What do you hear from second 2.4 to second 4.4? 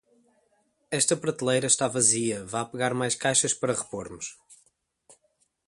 vá pegar mais caixas para repormos.